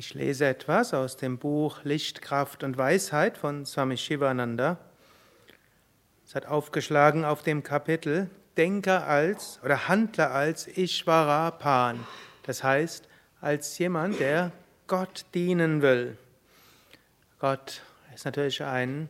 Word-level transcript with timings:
Ich 0.00 0.14
lese 0.14 0.46
etwas 0.46 0.94
aus 0.94 1.16
dem 1.16 1.38
Buch 1.38 1.82
Licht, 1.82 2.22
Kraft 2.22 2.62
und 2.62 2.78
Weisheit 2.78 3.36
von 3.36 3.66
Swami 3.66 3.96
Shivananda. 3.96 4.78
Es 6.24 6.36
hat 6.36 6.46
aufgeschlagen 6.46 7.24
auf 7.24 7.42
dem 7.42 7.64
Kapitel 7.64 8.30
Denke 8.56 9.02
als 9.02 9.58
oder 9.64 9.88
handle 9.88 10.30
als 10.30 10.68
Ishvarapan. 10.68 12.06
Das 12.44 12.62
heißt, 12.62 13.08
als 13.40 13.76
jemand, 13.78 14.20
der 14.20 14.52
Gott 14.86 15.24
dienen 15.34 15.82
will. 15.82 16.16
Gott 17.40 17.82
ist 18.14 18.24
natürlich 18.24 18.62
ein 18.62 19.08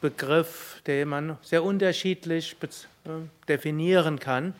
Begriff, 0.00 0.80
den 0.86 1.08
man 1.08 1.36
sehr 1.42 1.62
unterschiedlich 1.62 2.56
äh, 2.62 3.10
definieren 3.46 4.18
kann. 4.18 4.54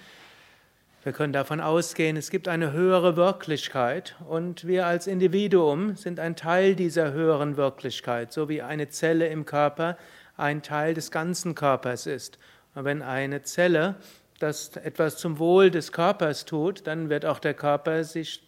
Wir 1.04 1.12
können 1.12 1.34
davon 1.34 1.60
ausgehen, 1.60 2.16
es 2.16 2.30
gibt 2.30 2.48
eine 2.48 2.72
höhere 2.72 3.14
Wirklichkeit 3.14 4.16
und 4.26 4.66
wir 4.66 4.86
als 4.86 5.06
Individuum 5.06 5.96
sind 5.96 6.18
ein 6.18 6.34
Teil 6.34 6.74
dieser 6.74 7.12
höheren 7.12 7.58
Wirklichkeit, 7.58 8.32
so 8.32 8.48
wie 8.48 8.62
eine 8.62 8.88
Zelle 8.88 9.28
im 9.28 9.44
Körper 9.44 9.98
ein 10.38 10.62
Teil 10.62 10.94
des 10.94 11.10
ganzen 11.10 11.54
Körpers 11.54 12.06
ist. 12.06 12.38
Und 12.74 12.86
wenn 12.86 13.02
eine 13.02 13.42
Zelle 13.42 13.96
das 14.38 14.76
etwas 14.76 15.18
zum 15.18 15.38
Wohl 15.38 15.70
des 15.70 15.92
Körpers 15.92 16.46
tut, 16.46 16.86
dann 16.86 17.10
wird 17.10 17.26
auch 17.26 17.38
der 17.38 17.52
Körper 17.52 18.02
sich 18.04 18.42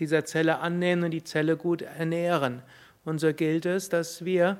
dieser 0.00 0.24
Zelle 0.24 0.58
annehmen 0.58 1.04
und 1.04 1.12
die 1.12 1.22
Zelle 1.22 1.56
gut 1.56 1.82
ernähren. 1.82 2.62
Und 3.04 3.20
so 3.20 3.32
gilt 3.32 3.66
es, 3.66 3.88
dass 3.88 4.24
wir 4.24 4.58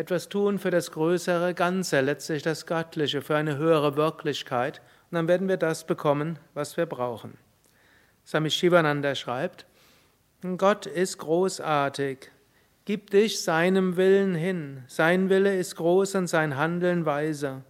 etwas 0.00 0.28
tun 0.28 0.58
für 0.58 0.70
das 0.70 0.90
größere 0.90 1.52
Ganze, 1.54 2.00
letztlich 2.00 2.42
das 2.42 2.66
Göttliche, 2.66 3.20
für 3.20 3.36
eine 3.36 3.58
höhere 3.58 3.96
Wirklichkeit. 3.96 4.80
Und 5.10 5.16
dann 5.16 5.28
werden 5.28 5.48
wir 5.48 5.58
das 5.58 5.86
bekommen, 5.86 6.38
was 6.54 6.76
wir 6.76 6.86
brauchen. 6.86 7.36
Swami 8.26 8.50
Shivananda 8.50 9.14
schreibt, 9.14 9.66
Gott 10.56 10.86
ist 10.86 11.18
großartig. 11.18 12.30
Gib 12.86 13.10
dich 13.10 13.42
seinem 13.42 13.98
Willen 13.98 14.34
hin. 14.34 14.84
Sein 14.86 15.28
Wille 15.28 15.54
ist 15.56 15.76
groß 15.76 16.14
und 16.14 16.26
sein 16.28 16.56
Handeln 16.56 17.04
weise. 17.04 17.62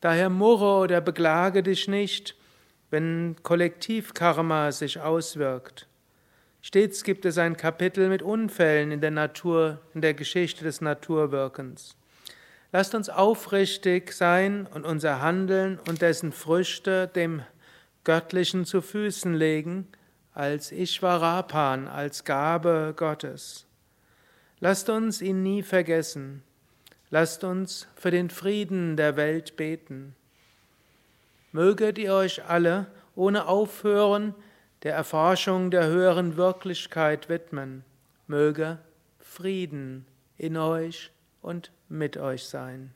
Daher 0.00 0.30
murre 0.30 0.82
oder 0.82 1.02
beklage 1.02 1.62
dich 1.62 1.88
nicht, 1.88 2.36
wenn 2.88 3.36
Kollektivkarma 3.42 4.72
sich 4.72 4.98
auswirkt. 4.98 5.89
Stets 6.62 7.04
gibt 7.04 7.24
es 7.24 7.38
ein 7.38 7.56
Kapitel 7.56 8.08
mit 8.08 8.20
Unfällen 8.20 8.90
in 8.90 9.00
der 9.00 9.10
Natur, 9.10 9.80
in 9.94 10.02
der 10.02 10.12
Geschichte 10.12 10.62
des 10.62 10.82
Naturwirkens. 10.82 11.96
Lasst 12.70 12.94
uns 12.94 13.08
aufrichtig 13.08 14.12
sein 14.12 14.66
und 14.66 14.84
unser 14.84 15.22
Handeln 15.22 15.78
und 15.88 16.02
dessen 16.02 16.32
Früchte 16.32 17.08
dem 17.08 17.42
Göttlichen 18.04 18.66
zu 18.66 18.82
Füßen 18.82 19.34
legen, 19.34 19.88
als 20.34 20.70
Ishvarapan, 20.70 21.88
als 21.88 22.24
Gabe 22.24 22.94
Gottes. 22.94 23.66
Lasst 24.60 24.90
uns 24.90 25.22
ihn 25.22 25.42
nie 25.42 25.62
vergessen. 25.62 26.42
Lasst 27.08 27.42
uns 27.42 27.88
für 27.96 28.10
den 28.10 28.30
Frieden 28.30 28.96
der 28.96 29.16
Welt 29.16 29.56
beten. 29.56 30.14
Möget 31.52 31.98
ihr 31.98 32.14
euch 32.14 32.44
alle 32.44 32.86
ohne 33.16 33.48
Aufhören 33.48 34.34
der 34.82 34.94
Erforschung 34.94 35.70
der 35.70 35.86
höheren 35.86 36.36
Wirklichkeit 36.36 37.28
widmen. 37.28 37.84
Möge 38.26 38.78
Frieden 39.18 40.06
in 40.36 40.56
euch 40.56 41.10
und 41.42 41.72
mit 41.88 42.16
euch 42.16 42.44
sein. 42.44 42.92